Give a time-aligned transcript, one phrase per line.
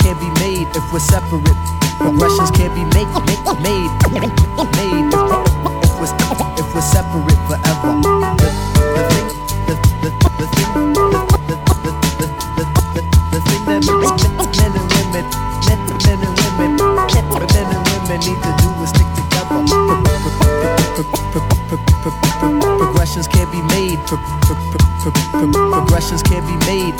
[0.00, 1.56] can't be made if we're separate.
[1.98, 3.90] Progressions can't be made, make, made,
[4.76, 5.32] made if,
[5.84, 6.14] if, we're,
[6.56, 7.92] if we're separate forever.
[13.66, 14.24] Men and women,
[14.58, 15.14] men and women,
[16.58, 19.60] men and women need to do is stick together.
[22.78, 23.98] Progressions can't be made.
[25.70, 26.94] Progressions can't be made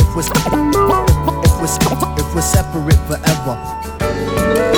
[0.00, 4.77] if we're if we're separate forever.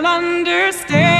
[0.00, 1.17] they'll understand.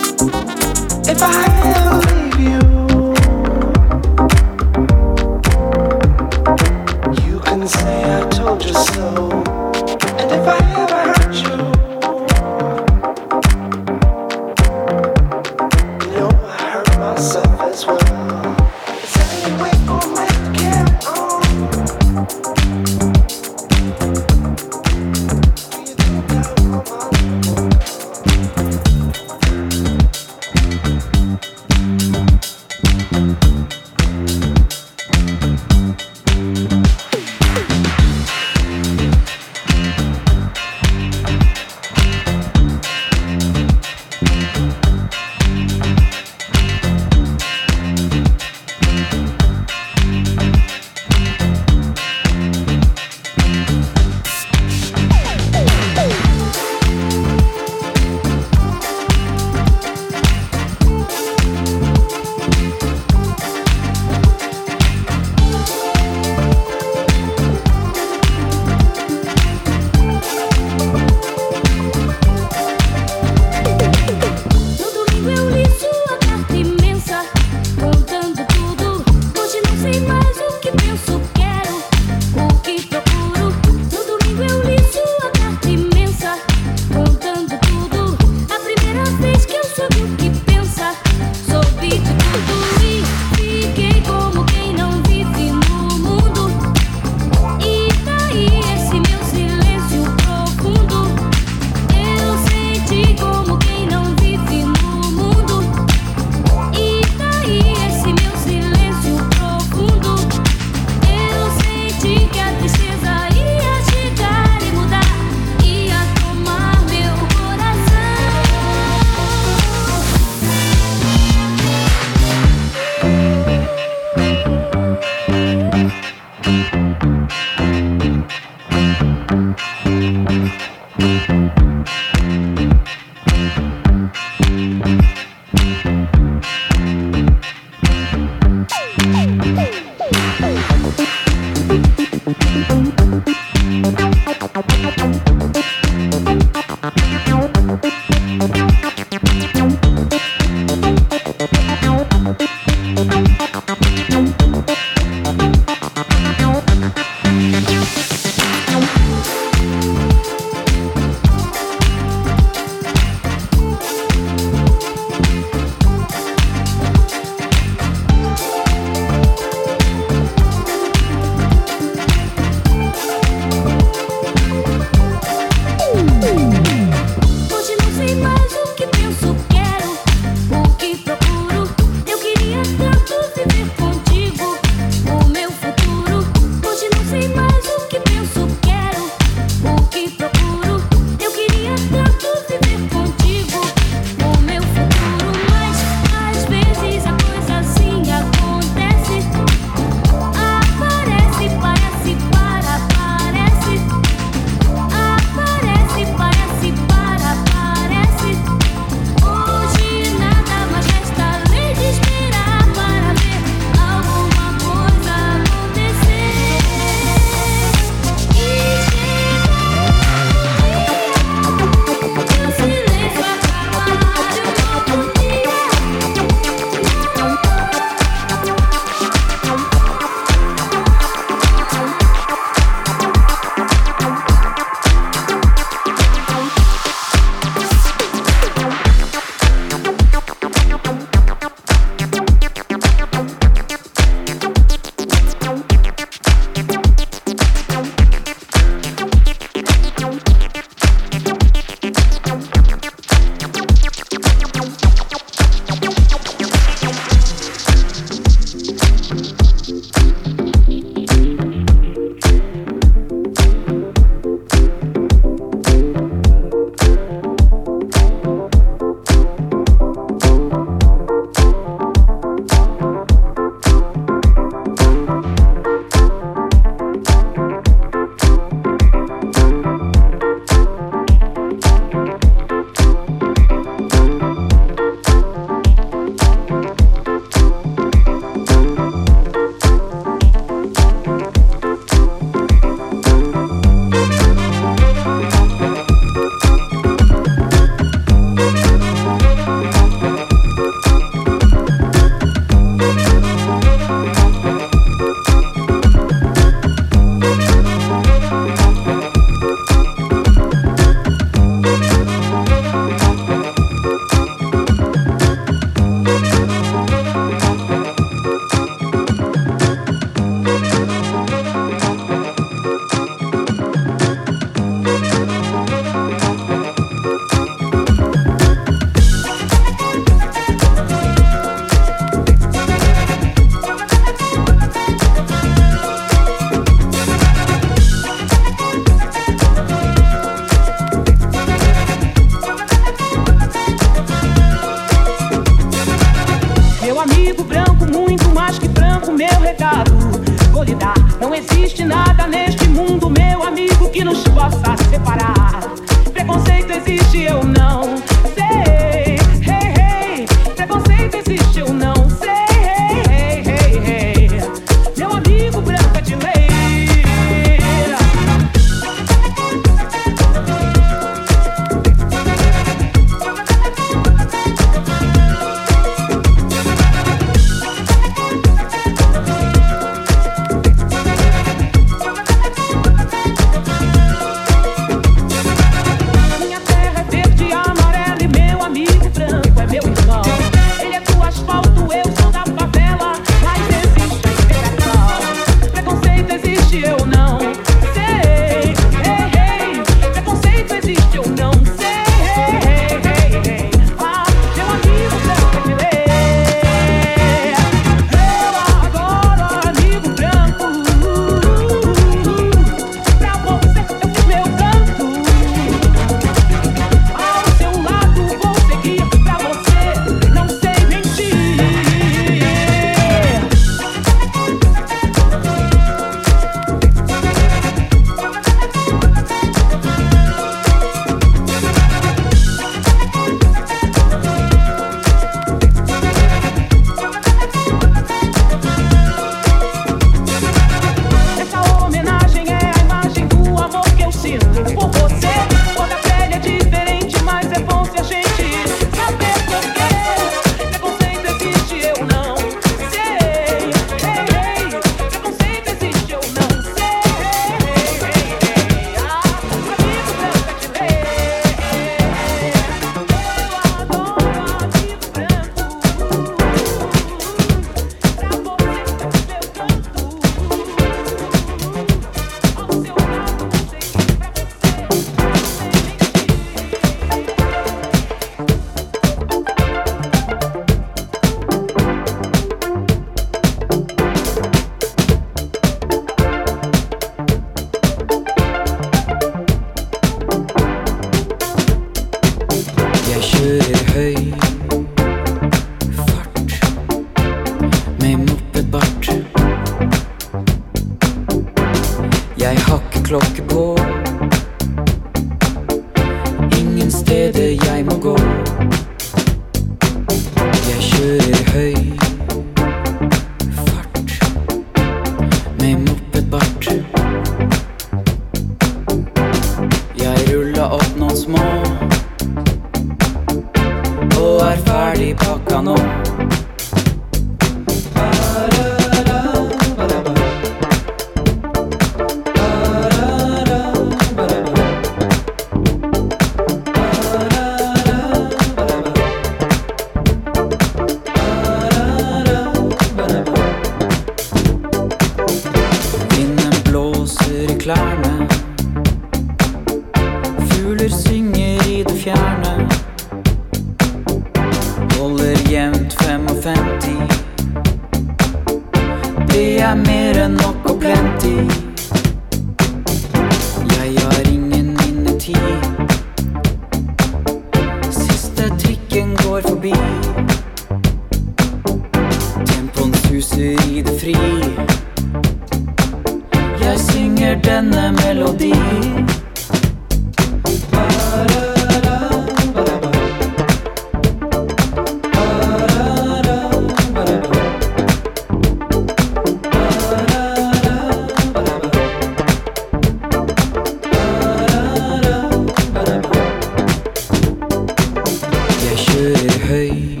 [599.01, 600.00] hey, hey.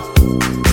[0.00, 0.69] Música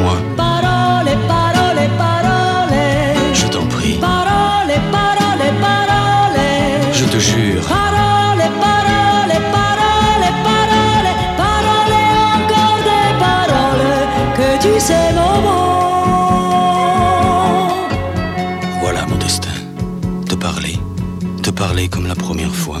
[0.00, 3.34] Écoute-moi, Parole, parole, parole.
[3.34, 3.98] je t'en prie.
[3.98, 6.40] Parole, parole, parole.
[6.92, 11.96] Je te jure, Parole, parole, parole, parole, parole,
[12.36, 13.92] encore des paroles
[14.36, 15.68] que tu sais mon mot.
[18.80, 19.50] voilà mon destin.
[20.28, 20.78] Te parler,
[21.42, 22.80] te parler comme la première fois.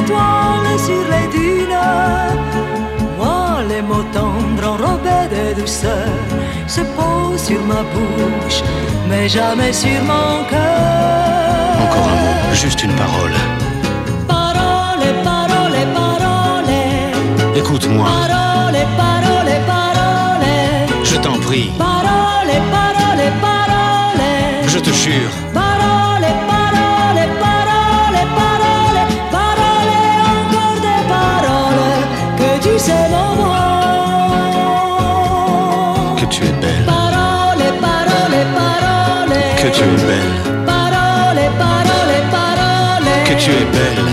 [0.00, 1.88] étoiles sur les dunes.
[3.18, 6.08] Moi, les mots tendres enrobés de douceur
[6.66, 8.62] se posent sur ma bouche,
[9.08, 11.76] mais jamais sur mon cœur.
[11.84, 13.32] Encore un mot, juste une parole.
[14.28, 16.74] Parole, parole, parole.
[17.56, 21.04] Écoute-moi, Parole, parole, parole.
[21.04, 24.68] je t'en prie, Parole, parole, parole.
[24.68, 25.32] je te jure.
[39.62, 43.24] Que tu es belle, Parole, parole, parole.
[43.24, 44.10] que tu es belle,